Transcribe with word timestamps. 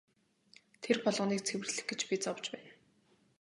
Тэр 0.83 0.97
болгоныг 1.05 1.39
цэвэрлэх 1.47 1.85
гэж 1.89 2.01
би 2.09 2.15
зовж 2.25 2.45
байна. 2.53 2.71